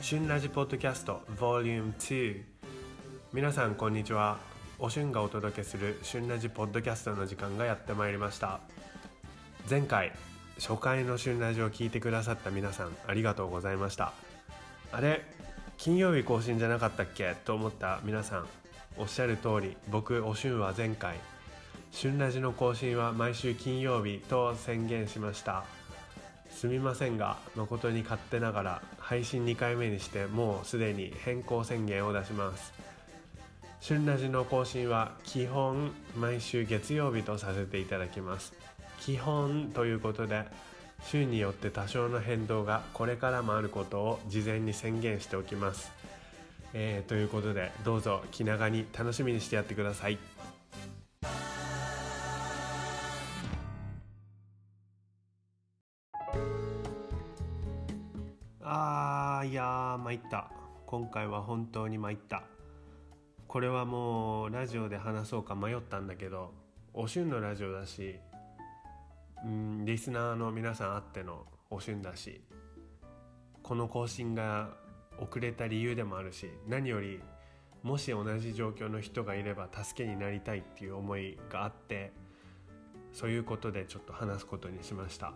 [0.00, 2.42] 旬ラジポッドキャスト Vol.2
[3.32, 4.38] 皆さんこんにちは。
[4.78, 8.60] おしゅんがお届けする旬ラジポッドキャストの時間がやってまいりました。
[9.70, 10.12] 前回
[10.58, 14.12] 初回の旬ラジを聞いてくださった皆さんありがとうございました。
[14.90, 15.22] あれ
[15.78, 17.34] 金曜日更新じゃなかったっけ？
[17.46, 18.46] と思った皆さん
[18.98, 21.16] おっしゃる通り僕おしゅんは前回
[21.90, 25.64] 旬ラジの更新は毎週金曜日と宣言しました。
[26.62, 32.72] すみませんが誠に勝手ながら配信2回目にしてもうすでに変更宣言を出します。
[33.80, 38.52] 旬ラジの更新は基本毎週月曜日とさせていただきます。
[39.00, 40.44] 基本ということで
[41.02, 45.90] 週によって多少の変動がこれからもあることを事前に宣言しておきます、
[46.74, 50.18] えー、ということでどうぞ気長に楽しみにしてやってください。
[60.12, 60.50] 参った
[60.84, 62.42] 今回は本当に参った
[63.48, 66.52] これはもうラジオで話そうか迷ったんだけど
[66.92, 68.16] おしゅんのラジオだし
[69.42, 72.42] うんリスナーの皆さんあってのおしゅんだし
[73.62, 74.68] この更新が
[75.18, 77.18] 遅れた理由でもあるし何より
[77.82, 82.12] もし同じ状況の人がいれば助けになりたいっていう思いがあって
[83.14, 85.32] そういうことでちょっと話すことにしました。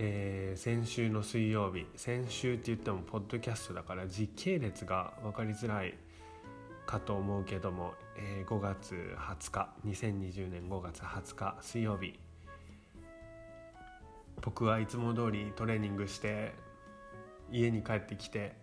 [0.00, 5.94] えー、先週の水曜日先週って言ってもポッドキャストだから時系列が分かりづらい
[6.86, 12.18] かと思うけども、えー、5月20日2020年5月20日水曜日。
[14.40, 16.54] 僕はいつも通りトレーニングして
[17.50, 18.54] 家に帰ってきて、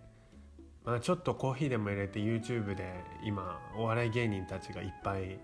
[0.86, 2.94] まあ、ちょっとコーヒーでも入れて YouTube で
[3.26, 5.38] 今お笑い芸人たちがいっぱい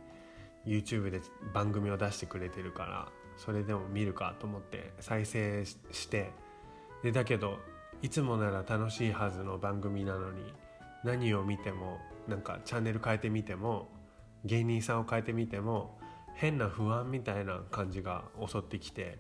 [0.66, 1.22] YouTube で
[1.54, 6.32] 番組を出してくれてるからそれでも見るかと思って再生して。
[7.04, 7.58] でだけど
[8.02, 10.54] いつもなら楽しいはずの番組なのに
[11.04, 13.90] 何を見てもなんかチャンネル変えてみても
[14.46, 16.00] 芸人さんを変えてみても
[16.36, 19.20] 変な不安みたいな感じが襲ってきて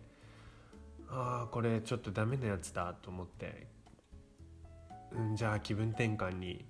[1.09, 3.67] ああこれちょっとダメなやつだと思って、
[5.19, 6.65] ん、じゃあ気分転換に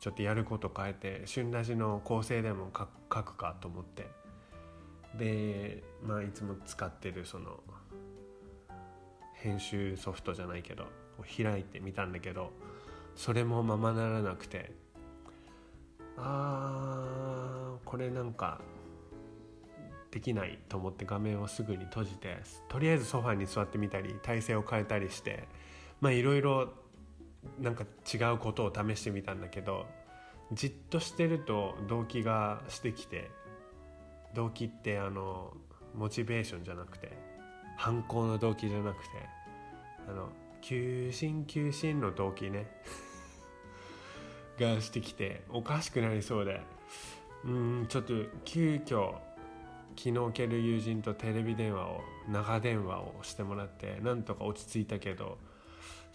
[0.00, 2.86] ちょっとやること変えて旬ラジの構成でも書
[3.22, 4.23] くかと思って。
[5.18, 7.60] でまあいつも使ってるその
[9.34, 10.86] 編集ソフトじゃないけど
[11.36, 12.50] 開いてみたんだけど
[13.14, 14.72] それもままならなくて
[16.16, 18.60] あーこれなんか
[20.10, 22.38] できないと思って画面をすぐに閉じて
[22.68, 25.48] とりあえずソファに座ってみたり体勢を変えたりして
[26.00, 26.72] まあいろいろ
[27.60, 29.86] なんか違うことを試してみたんだけど
[30.52, 33.30] じっとしてると動機がしてきて
[34.34, 35.52] 動機ってあの
[35.94, 37.16] モチベーションじゃなくて
[37.76, 39.08] 反抗の動機じゃなくて
[40.08, 40.28] あの
[40.60, 42.66] 求心求心の動機ね。
[44.58, 46.60] がしてきておかしくなりそうで。
[47.44, 48.14] うんちょっと
[48.44, 49.18] 急遽
[49.96, 55.36] 昨日ける友人とテレビ電話を長電話をしてもらってなんとか落ち着いたけど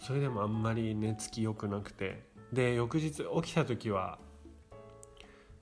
[0.00, 2.28] それでもあんまり寝つき良くなくて。
[2.52, 4.18] で翌日起きた時は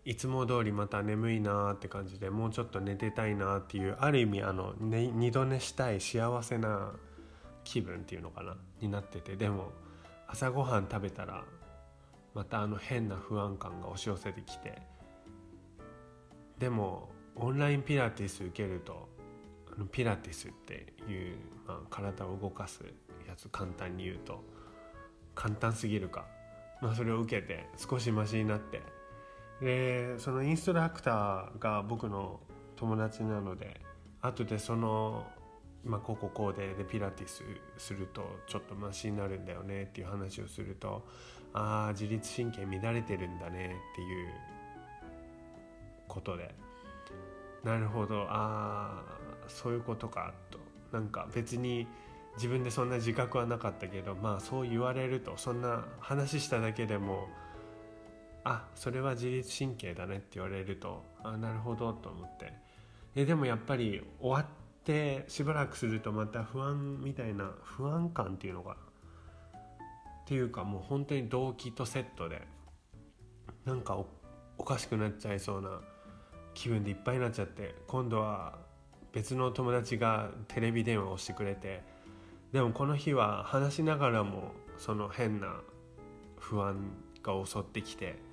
[0.09, 6.93] いつも通りまた眠いなーって感じでもうちょっと寝てたいなっていうある意味あの、ね、二度寝したい幸せな
[7.63, 9.71] 気分っていうのかなになっててでも
[10.27, 11.45] 朝ごはん食べたら
[12.33, 14.81] またあの変な不安感が押し寄せてきて
[16.59, 19.11] でもオンラインピラティス受けると
[19.71, 21.37] あのピラティスっていう、
[21.67, 22.81] まあ、体を動かす
[23.29, 24.43] やつ簡単に言うと
[25.35, 26.25] 簡単すぎるか、
[26.81, 28.81] まあ、それを受けて少しマシになって
[29.61, 32.41] でそのインストラクターが僕の
[32.77, 33.81] 友達なので
[34.21, 35.27] 後でその、
[35.85, 37.43] まあ、こここうででピラティス
[37.77, 41.05] するとちょっとマシになるんだよねっていう話をすると
[41.53, 44.29] ああ自律神経乱れてるんだねっていう
[46.07, 46.55] ことで。
[47.65, 48.23] なるほど。
[48.29, 50.59] ああそういうことかと。
[50.93, 51.87] なんか別に
[52.37, 57.28] 自分でそんな自覚はなかったけどまあそう言われるとそんな話しただけでも
[58.45, 62.53] あそれは自律神経だねって言われるとあなるほどと思って。
[63.15, 68.77] えでもやっぱり終わってしばらくするとまた不安みたいな不安感っていうのがっ
[70.27, 72.43] ていうかもう本当に動機とセットで
[73.65, 73.99] なんか
[74.57, 75.81] おかしくなっちゃいそうな
[76.55, 78.59] 気分でいっぱいになっちゃって今度は
[79.13, 81.83] 別の友達がテレビ電話をしてくれて
[82.53, 85.61] でもこの日は話しながらもその変な
[86.39, 86.77] 不安
[87.23, 88.28] が襲ってきて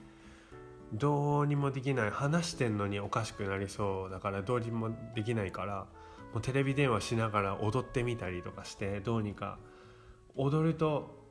[0.93, 5.85] どうにもできない話してんのにおかしくなりそうだからどうにもできないから
[6.33, 9.57] もうテレビ電話しながら踊ってみたりとかしてどうにか
[10.35, 11.23] 踊ると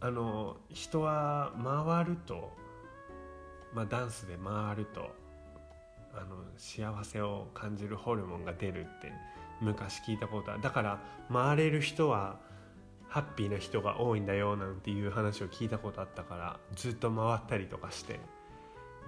[0.00, 2.50] あの人は回ると、
[3.74, 5.10] まあ、ダンスで回ると
[6.14, 9.12] あの幸せを感じるホルモンが出るって
[9.60, 10.62] 昔聞いたことある。
[10.62, 11.00] だから
[11.30, 12.38] 回れる人は
[13.08, 18.20] ハッピーな人が多いんだよなんていう話を聞いたことあったからずっと回ったりとかして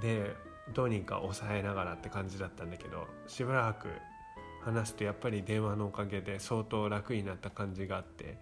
[0.00, 0.34] で
[0.74, 3.88] どうにか抑えながらって感じだったんだけどしばらく
[4.62, 8.38] 話すとやっぱり電話のおかげで相当楽になった感じがあって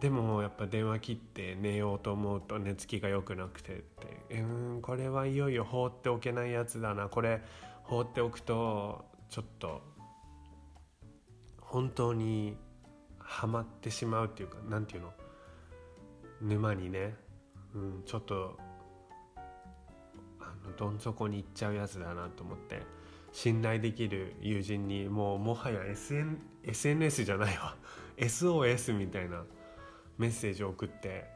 [0.00, 3.80] でもやっぱ電話切って寝ようと思うと寝つきが良くなくてっ
[4.28, 7.08] てうんこれはいよいよ放っておけないやつだな。
[7.08, 7.42] これ
[7.82, 9.82] 放っておくとちょっと
[11.60, 12.56] 本当に
[13.18, 15.12] はまってしまうっていうか何て言うの？
[16.42, 17.14] 沼にね、
[17.74, 18.58] うん、ちょっと
[20.76, 22.82] どん底に行っちゃうやつだなと思って
[23.32, 27.76] 信頼できる友人にもうもはや、SN、SNS じゃないわ。
[28.16, 29.44] SOS みたいな
[30.16, 31.26] メッセージを送って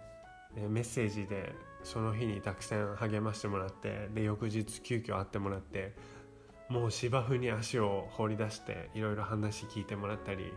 [0.57, 1.53] メッセージで
[1.83, 5.95] その日にたくさん励ましてもらってで翌日急遽会ってもらって
[6.69, 10.53] もう芝生に足を放り出していろいろ話聞いてもらったり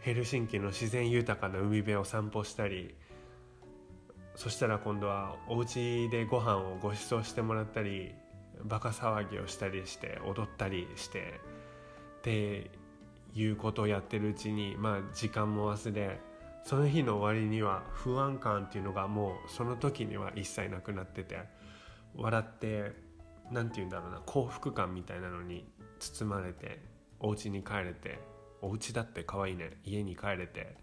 [0.00, 2.94] ヘルシンキの自然豊かな海辺を散歩したり
[4.38, 8.14] そしたら今度はお家でご飯をご馳走してもらったり
[8.62, 11.40] バカ騒ぎをしたりして踊ったりして
[12.18, 12.70] って
[13.34, 16.20] いうことをやってるうちにまあ時間も忘れ
[16.62, 21.40] その日の終わりには不安感っていうのがもうその時には一切なくなってて
[22.14, 22.92] 笑って
[23.50, 25.68] 何て言うんだろうな幸福感みたいなのに
[25.98, 26.80] 包まれて
[27.18, 28.20] お家に帰れて
[28.62, 30.76] お家だって可愛いね家に帰れて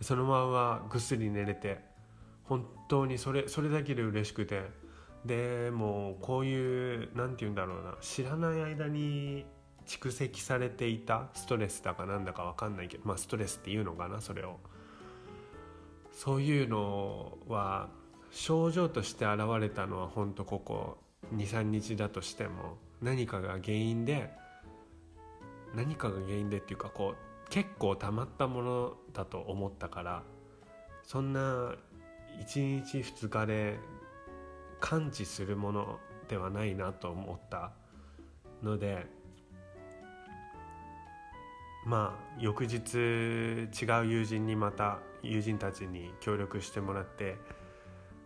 [0.00, 1.86] そのままぐっすり寝れて
[2.48, 4.88] 本当にそれそれだけで嬉しくて。
[5.24, 7.96] でもうこういう何て言うんだろうな。
[8.00, 9.44] 知らない間に
[9.84, 14.58] 蓄積されていたストレスだかなんだか分かんないけどまあストレスっていうのかなそれを。
[16.12, 17.88] そういうのは
[18.30, 20.98] 症状として現れたのは本当ここ
[21.34, 24.30] 23日だとしても何かが原因で
[25.74, 30.22] 何かが原因でっていうかこう結構たまったものだと思ったから
[31.04, 31.76] そんな
[32.40, 33.78] 1日2日で
[34.80, 35.98] 感知するもの
[36.28, 37.72] ではないなと思った
[38.62, 39.06] ので
[41.86, 47.36] まあ翌日違う友人にまた友人たちに協力してもらって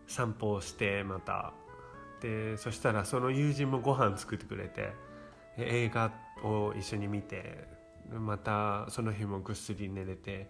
[0.06, 1.52] 散歩をしてまた。
[2.20, 4.92] でそしたらその友人もご飯作ってくれて
[5.58, 6.12] 映画
[6.44, 7.66] を一緒に見て
[8.10, 10.48] またその日もぐっすり寝れて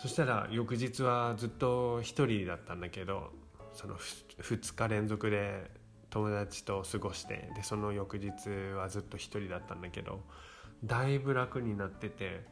[0.00, 3.32] そしたら翌日はずっと一人だったんだけど
[3.72, 5.70] その2日連続で
[6.10, 10.20] 友達と過ごしてでその翌日はずっと一人だったんだけど
[10.84, 12.46] だいぶ楽になってて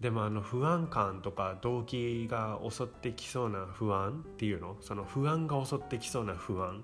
[0.00, 6.82] でもあの不安感とか動機が襲ってきそうな不安っていうのその不安が襲ってきそうな不安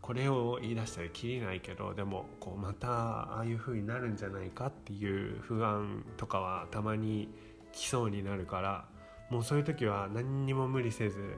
[0.00, 7.28] これを言い出したらきりないけどでもこうまたああいう風になるんじゃないかっていう不安とかはたまに
[7.76, 8.84] 来そうになるから
[9.30, 11.36] もうそういう時は何にも無理せず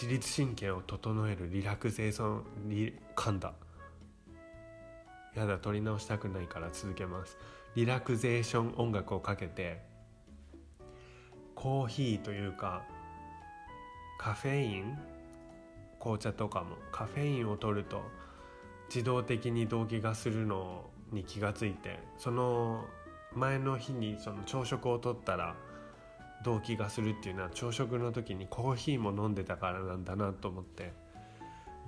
[0.00, 3.52] 自律神経を整えるリラクゼーションリ噛んだ。
[5.34, 7.36] やだ取り直したくないから続けます。
[7.74, 9.80] リラクゼーション音楽をかけて
[11.56, 12.84] コーヒーというか
[14.18, 14.96] カフェイン
[15.98, 18.02] 紅茶とかもカフェインを取ると
[18.88, 22.84] 自動的に動悸がするのに気がついてその
[23.34, 25.54] 前の日にその朝食をとったら
[26.44, 30.92] 動悸がするっていうのは朝食の時にコーヒーも飲んでたからなんだなと思って。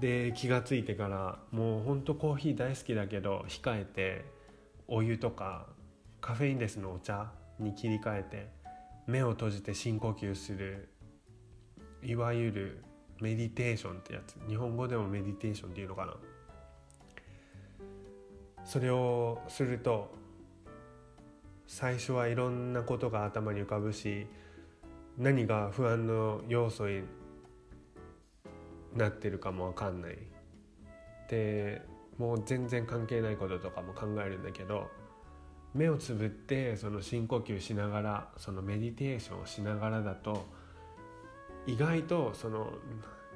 [0.00, 4.25] で気が付いてからもうほんとコーヒー大好きだけど控えて
[4.88, 5.66] お湯とか
[6.23, 8.49] カフェインレスのお茶に切り替えて
[9.06, 10.88] 目を閉じて深呼吸する
[12.02, 12.85] いわゆる
[13.20, 14.37] メディテーションってやつ。
[14.49, 16.16] 日本語でもメディテーションっていうのかな。
[18.64, 20.14] それをすると
[21.72, 24.26] 最初はいろんなことが頭に浮かぶし
[25.16, 27.04] 何が不安の要素に
[28.96, 30.18] なってるかも分かんない。
[31.28, 31.80] で
[32.18, 34.90] もう全然関係ないこととかも考えるんだけど
[35.72, 40.44] 目をつぶってその深呼吸しながらそのメディテーションをしながらだと
[41.68, 42.72] 意外とその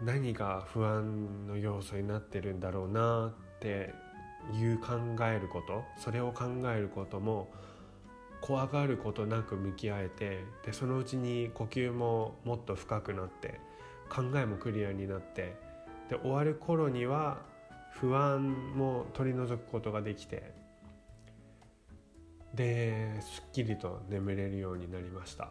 [0.03, 3.95] 何が不安の要素になってるんだろうなって
[4.53, 7.49] いう考えることそれを考えることも
[8.45, 13.59] 怖がることなく向き合えてでそのうちに呼吸ももっと深くなって
[14.11, 15.57] 考えもクリアになって
[16.11, 17.39] で終わる頃には
[17.93, 20.53] 不安も取り除くことができて
[22.53, 25.49] ですっきりと眠れるようになりました。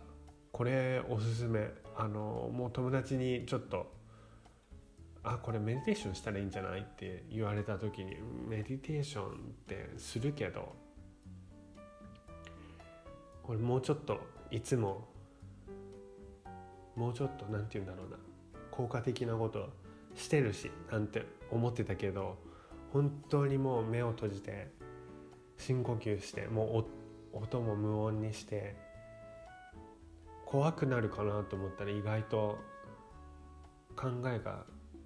[0.51, 1.71] これおすすめ。
[1.97, 3.91] あのもう友達にちょっと
[5.23, 6.81] あこれメディテーションしたらいいんじゃない？
[6.81, 9.29] って言われた時にメディテーションっ
[9.67, 10.75] てするけど
[13.43, 14.19] これもうちょっと
[14.51, 15.07] いつも
[16.95, 18.17] もうちょっと何て言うんだろうな。
[18.71, 19.69] 効果的なこと
[20.15, 22.37] してるしなんて思ってたけど
[22.91, 24.71] 本当にもう目を閉じて
[25.57, 26.85] 深呼吸しても
[27.33, 28.75] う音も無音にして
[30.45, 32.57] 怖くなるかなと思ったら意外と
[33.95, 34.65] 考えが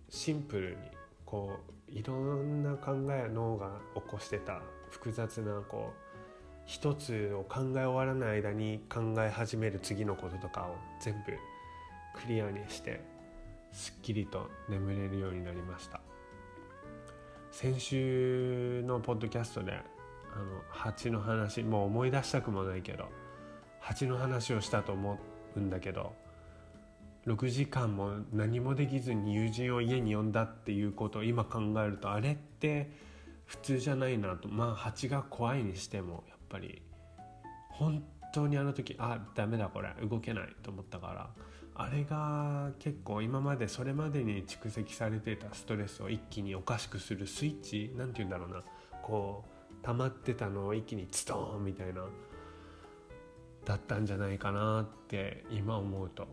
[0.09, 0.77] シンプルに
[1.25, 1.51] こ
[1.89, 6.06] ういろんな考え脳が起こしてた複雑なこう
[6.67, 11.31] 一つを考え終わらない間に考え始める次のこととかを全部
[12.21, 13.01] クリアにして
[13.71, 16.01] すっきりと眠れるようになりました。
[17.51, 19.75] 先週のポッドキャストであ
[20.37, 23.07] の蜂の話もう思い出したくもないけど
[23.79, 25.17] 蜂の話をしたと思
[25.55, 26.13] うんだけど
[27.25, 32.91] 6時間も何もできずに友人を家に呼んだっていうことを今考えるとあれって
[33.45, 34.49] 普通じゃないなと。
[34.49, 36.81] まあ蜂が怖いにしてもやぱり
[37.69, 41.29] 本当にあの時あダメだこれ動けないと思ったから
[41.75, 48.63] あれが結構今までそれまでに蓄積されてたストレスを一気におかしくするスイッチ何て言うんだろうな
[49.03, 52.05] こう溜まってたのを一気にズドーンみたいな
[53.63, 56.27] だったんじゃないかなって今思うと。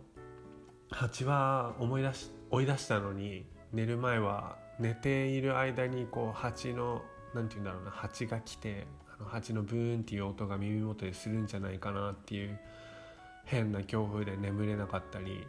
[0.90, 7.02] 蜂は思い出し追い出したのに寝る前は寝ている間にこう蜂の
[7.34, 8.86] 何て言うんだろうな蜂が来て
[9.18, 12.58] あの蜂のブーンっていう音が耳元でするんじゃないかなっていう
[13.44, 15.46] 変な恐怖で眠れなかったり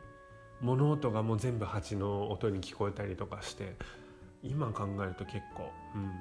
[0.62, 3.76] 物音がもう全部蜂の音に聞こえたりとかして
[4.44, 6.12] 今考えると結構うん。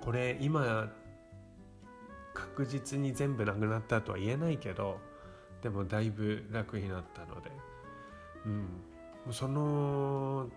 [0.00, 0.90] これ今
[2.34, 4.98] 確実に全部なくなったとは言えないけど
[5.62, 7.50] でもだいぶ楽になったので
[8.46, 9.32] うん。
[9.32, 10.48] その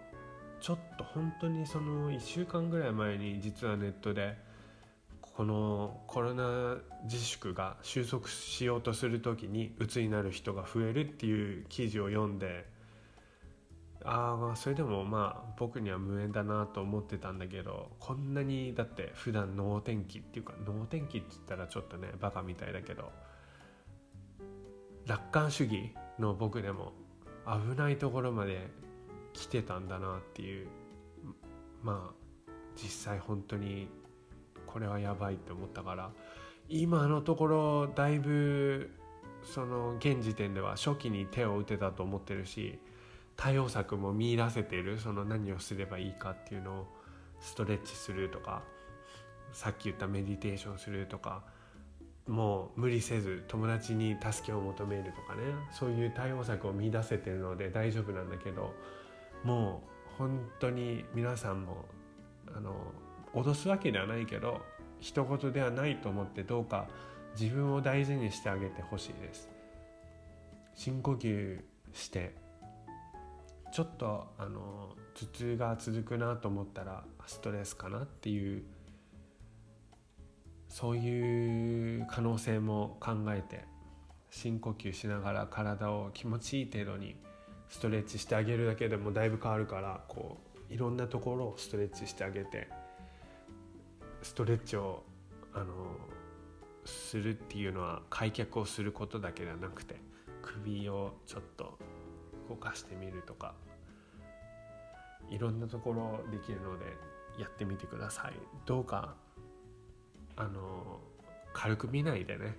[0.59, 4.37] ちょっと本当にその1週間ぐらい前に実はネットで
[5.35, 12.65] このコロナ自粛が収束しようとする時に鬱になる人が増えるっていう記事を読んで
[14.05, 23.11] ああそれでもまあ僕には無縁だなと思ってたんだけどこんなにだって普段能天気っていうか能天気って言ったらちょっとねバカみたいだけど
[25.05, 26.93] 楽観主義の僕でも
[27.45, 28.69] 危ないところまで
[29.33, 30.67] 来てたんだなっていう
[31.83, 33.89] まあ実際本当に
[34.75, 36.11] これはやばいって思ったから
[36.67, 38.91] 今のところだいぶ
[39.41, 42.77] その現時点では初期に手を打てたと思ってるし
[43.37, 46.87] 対応策も見出せてるその何をすればいいかっていうのを
[47.39, 48.63] ストレッチするとか
[49.53, 51.43] さっき言ったメディテーションするとか
[52.27, 58.73] もう無理せず友達に助けを求めるとかねそういう対応策を見出せてるので大丈夫なんだけど
[59.45, 59.83] も
[60.15, 61.85] う本当に皆さんも
[62.53, 62.75] あの
[63.35, 64.61] 脅すわけではないけど
[64.99, 66.87] 一言ではないと思ってどうか
[67.39, 69.49] 自分を大事にしてあげてほしいです。
[70.73, 71.61] 深呼吸
[71.93, 72.35] して
[73.71, 78.63] ちょっとあの頭痛が続くなと思ったらストレスかなっていう
[80.67, 83.63] そういう可能性も考えて
[84.29, 87.15] 深呼吸しながら体を気持ちいい程度に
[87.69, 90.37] ストレッチしてあげるだけでもだいぶ変わるからこ
[90.69, 92.67] ういろんなところをストレッチしてあげて
[94.25, 95.03] ストレッチを
[95.53, 95.65] あの
[96.83, 99.97] するっていうのは開脚をすることだけではなくて
[100.41, 101.77] 首をちょっと
[102.49, 103.53] 動かしてみるとか
[105.29, 106.85] いろんなところできるので
[107.39, 108.33] やってみてください。
[108.65, 109.13] どうか
[110.35, 110.99] あの
[111.53, 112.57] 軽く見ないでね。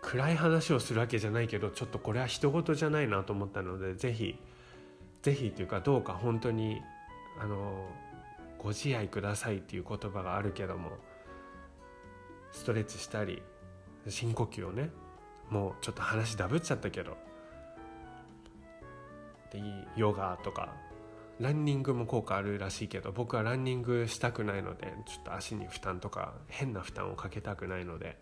[0.00, 4.38] 暗い話をするわけじゃないけどちょっとこれは人事じゃないなと思ったので是非
[5.20, 6.80] 是非というかどうか本当に
[7.38, 7.90] あの
[8.64, 10.92] ご自愛くださいっていう言葉があるけども
[12.50, 13.42] ストレッチしたり
[14.08, 14.88] 深呼吸をね
[15.50, 17.18] もうちょっと話ダブっちゃったけど
[19.52, 19.60] で
[19.96, 20.72] ヨガとか
[21.40, 28.18] ランニングも効果あるらしいけど僕はランニングしたくないのでちょっと足に負担とか変な負担をかけたくないので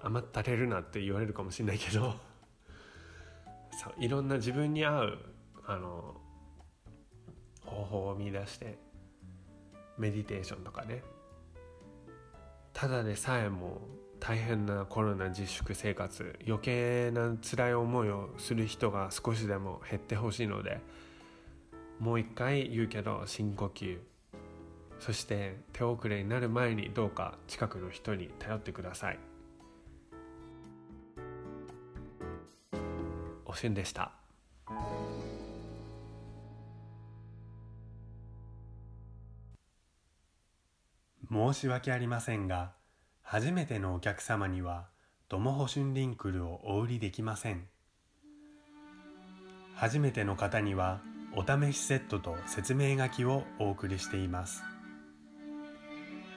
[0.00, 2.14] 甘ったれるなって言われるかもしれないけど
[3.82, 5.18] そういろんな自分に合う
[5.66, 6.18] あの
[7.66, 8.89] 方法を見出して
[10.00, 11.02] メディテーションとかね。
[12.72, 13.82] ただでさえも
[14.18, 20.80] 大変なコロナ自粛生活余計な辛い思いをする人が少しでも減ってほしいので
[21.98, 23.98] もう一回言うけど深呼吸。
[24.98, 29.18] そして手遅れになる前にどうか近くの人に頼ってください。
[33.46, 34.19] おしゅんでした。
[41.32, 42.72] 申し訳ありませんが
[43.22, 44.88] 初めてのお客様には
[45.28, 47.68] ドモホシュンリンクルをお売りできません。
[49.76, 51.00] 初めての方には
[51.36, 54.64] お試しセットと説明書きをお送りしています。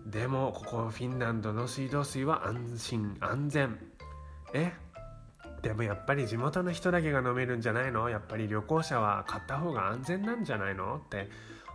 [0.06, 3.78] でもここフィンランドの水道水は安心安全。
[4.52, 4.72] え？
[5.62, 8.08] でもやっぱり地元の人だけが飲めるんじゃないの？
[8.10, 10.96] やっぱり旅行者は買った方が安全なんじゃないの？
[10.96, 11.30] って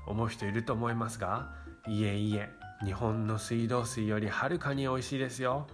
[0.08, 1.52] 思う人いると思いますが
[1.88, 2.50] いえいえ
[2.84, 5.68] 日本の水道水よりはるかに美味しいですよ。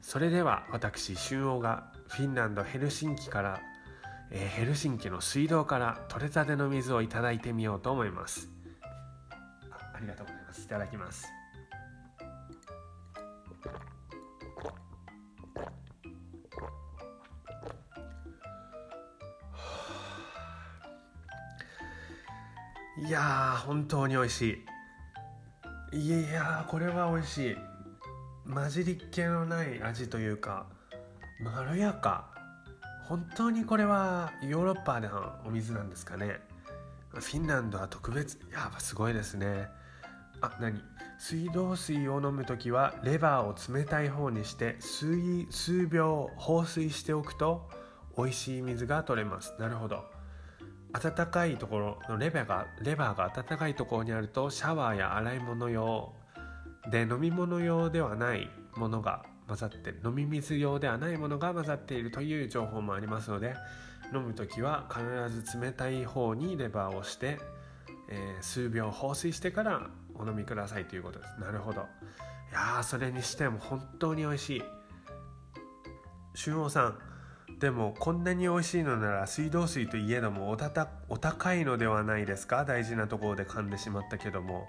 [0.00, 3.60] それでは私春王がフィンランドヘルシンキから、
[4.30, 8.50] えー、ヘルシンキの水道から取れたての水をいただいてみようと思います。
[9.70, 10.62] ありがとうございます。
[10.62, 11.26] いただきます。
[23.06, 24.73] いやー本当に美味しい。
[25.96, 27.56] いやーこれは美味しい。
[28.52, 30.66] 混じりっ気のない味というか
[31.40, 32.34] まろやか。
[33.04, 36.40] 本当にこれはヨーロッパでのお水なんですかね。
[37.12, 38.40] フィンランドは特別。
[38.52, 39.68] やっぱすごいですね。
[40.40, 40.82] あ何？
[41.20, 45.06] 水道水を飲む時はレバーを冷たい方にして数
[45.50, 47.70] 数秒放水しておくと
[48.18, 49.54] 美味しい水が取れます。
[49.60, 50.12] なるほど。
[50.94, 56.12] 温かいところのレバーがレバーが温かいところにあるとシャワーや洗い物用
[56.90, 63.54] で飲み物用ではないものが混ざって飲み水用ではないものが混ざっているという情報もありますので
[64.14, 67.38] 飲む時は必ず冷たい方にレバーをして、
[68.08, 71.40] えー、数秒放水してからお飲みくださいということです。
[71.40, 71.80] なるほど。
[71.80, 71.84] い
[72.52, 74.62] やそれにしても本当に美味しい。
[76.34, 76.98] 俊王さん
[77.60, 82.64] でもこんなに美味しいのなら水道水といえどもおたたお高いのではないですか？
[82.64, 84.66] 大事なところで噛んでしまったけども。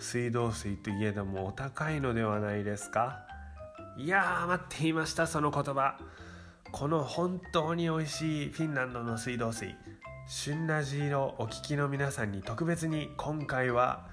[0.00, 3.26] 水道水といえどもお高いのではないですか？
[3.98, 5.98] いやー待っていましたその言葉。
[6.72, 9.76] この本当に美味しいフィンランドの水道水。
[10.26, 14.06] 旬ラジをお聞きの皆さんに特別に今回は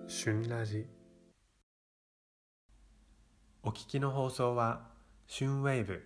[0.08, 0.99] 旬ラジ。
[3.62, 4.80] お聞きの放送は
[5.26, 6.02] 旬ウェーブ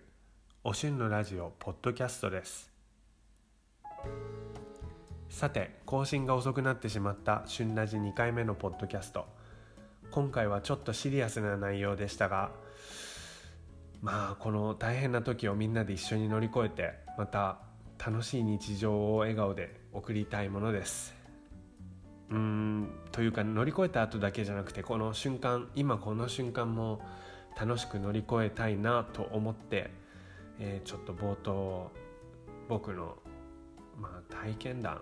[0.65, 2.69] おしゅんのラジオポッドキャストです。
[5.29, 9.25] さて更新が遅くなってしまった旬ラジ2回目のポッドキャスト。
[10.11, 12.51] 今回はちょっとシリアスな内容でしたが
[14.01, 17.59] まあこの大変な時をみんなで一緒に乗り越えてまた
[18.05, 21.15] 楽しい日常を笑顔で送りたいものです。
[22.29, 26.99] うーんというか乗り越えた後だけじゃなくてこの瞬間今この瞬間も
[27.59, 29.91] 楽しく乗り越えたいなと思って
[30.59, 31.91] えー、ちょっと冒頭
[32.67, 33.15] 僕の、
[33.99, 35.01] まあ、体験談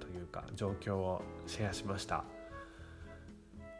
[0.00, 2.24] というか状況をシェアしました。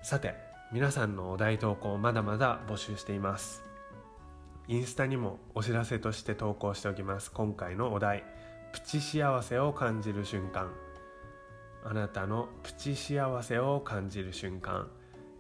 [0.03, 0.35] さて
[0.73, 3.63] 皆さんのお題投稿まだまだ募集しています。
[4.67, 7.31] インスタにもお知らせとして投稿しておきます。
[7.31, 8.25] 今回のお題
[8.73, 10.73] プチ幸せを感じる瞬間。
[11.85, 14.89] あなたのプチ幸せを感じる瞬間、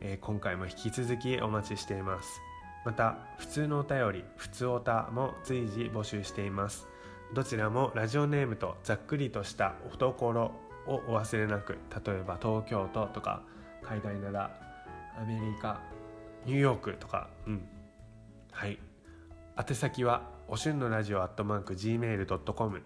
[0.02, 2.43] えー、今回も引き続きお待ちしています。
[2.84, 6.86] また普通のお便り普通おたも随時募集しています。
[7.32, 10.52] どちらもラジオネームとざっくりとしたお所
[10.86, 13.42] をお忘れなく例えば東京都とか
[13.82, 14.50] 海外なら
[15.18, 15.80] アメリカ
[16.44, 17.66] ニューヨークとかうん。
[18.52, 18.78] はい。
[19.56, 22.82] 宛先はおしゅんのラジオアットマーク Gmail.com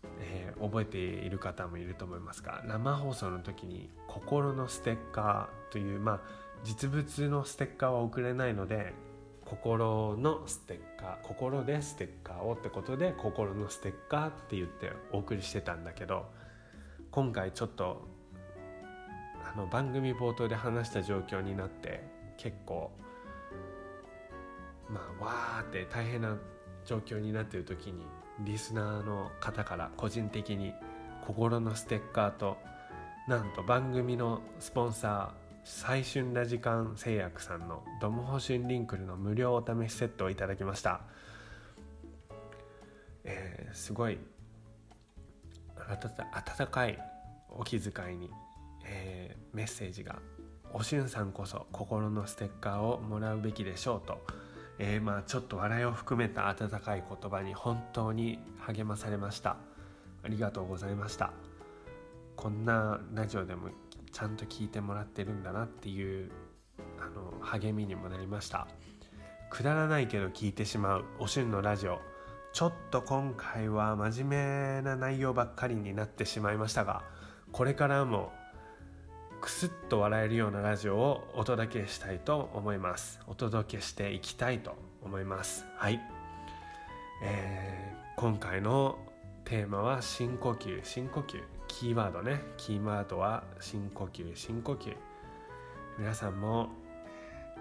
[0.04, 6.22] ー、えー、覚えている方もいると思いますが生放送の時に心のステッカーというまあ
[6.64, 8.94] 実物のステッカーは送れないので
[9.52, 16.26] 心のステッカー心でステッカーをってことで心のステッカーって言ってお送りしてたんだけど
[17.12, 18.08] 今回ちょっと
[19.54, 22.02] あの番組冒頭で話した状況になって
[22.38, 22.92] 結構
[24.90, 26.38] まあわーって大変な
[26.86, 28.06] 状況になってる時に
[28.46, 30.74] リスナーの方から個人的に
[31.28, 32.58] 心のステッカーと
[33.28, 41.02] なんと番組のスポンサー最春ラジカン製薬さんのドムホシンリンクルの無料お試しセットをいただきました、
[43.24, 44.18] えー、すごい
[45.78, 47.00] 温かい
[47.50, 48.30] お気遣いに、
[48.86, 50.20] えー、メッセージが
[50.74, 54.26] 「おしゅんさんこそ心のステッカーをもらうべきでしょう」と、
[54.80, 59.58] えー、まあちょっと笑いを含めた温かい言葉に本当に励まされました。
[60.24, 61.32] ありがとうございました。
[62.36, 63.70] こんなラジオでも
[64.12, 66.32] ちゃんと聞いてもらってるんだなっていう
[67.00, 68.68] あの励みにもなりました。
[69.50, 72.00] くだらないけど聞いてしまうおしゅんのラジオ。
[72.54, 77.02] ちょっと今回は真面目な内容ばっかりになってしまいましたが
[77.54, 78.34] これからも
[79.40, 83.20] くすっと笑えるようなラジオをお届けしたいと思います。
[83.28, 85.66] お届けしていきたいと思います。
[85.78, 86.00] はい、
[87.24, 89.00] えー、今回の
[89.46, 90.84] テーマは深呼吸。
[90.84, 91.42] 深呼吸。
[91.72, 92.42] キーワードね。
[92.58, 94.36] キーワードは深呼吸。
[94.36, 94.94] 深呼吸。
[95.98, 96.68] 皆さんも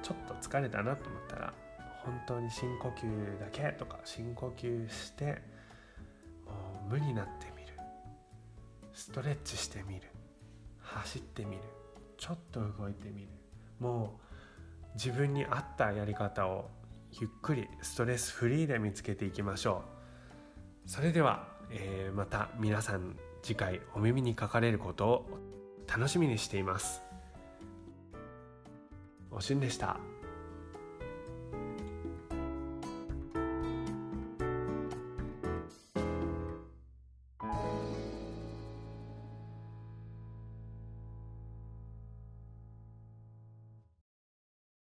[0.02, 1.54] ちょっと疲れたなと思ったら
[2.04, 5.40] 本当に深呼吸だけとか深呼吸して
[6.44, 6.52] も
[6.88, 7.68] う無になってみる。
[8.92, 10.02] ストレッチしてみる。
[10.80, 11.62] 走ってみる。
[12.18, 13.28] ちょっと動いてみる。
[13.78, 14.18] も
[14.92, 16.68] う自分に合ったやり方を
[17.12, 19.84] ゆっくりストレスフリーで見つけていきましょ
[20.86, 20.90] う。
[20.90, 25.26] それでは、えー、また皆さん次回お耳にかかれることを
[25.87, 27.03] 楽しみにしています。
[29.31, 29.98] おしんでした。